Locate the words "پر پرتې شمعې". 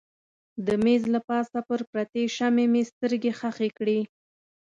1.67-2.65